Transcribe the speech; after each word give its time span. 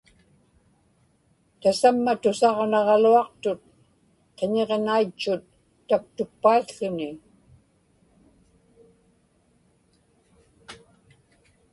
tasamma 1.61 2.13
tusaġnaġaluaqtut 2.21 3.61
qiñiġnaitchut 4.37 5.43
taktukpaił̣ł̣uni 5.87 7.09